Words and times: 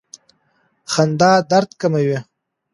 خندا 0.93 1.31
درد 1.51 1.69
کموي. 1.81 2.17